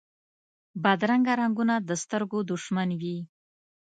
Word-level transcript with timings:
بدرنګه 0.83 1.33
رنګونه 1.41 1.75
د 1.79 1.89
سترګو 2.03 2.39
دشمن 2.51 2.89
وي 3.01 3.17